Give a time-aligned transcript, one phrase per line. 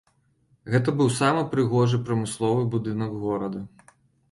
[0.75, 3.65] Гэта быў самы прыгожы прамысловы будынак горада.